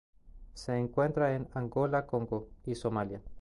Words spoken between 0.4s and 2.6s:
Se encuentra en Angola Congo